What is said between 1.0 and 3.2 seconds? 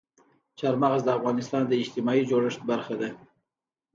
د افغانستان د اجتماعي جوړښت برخه ده.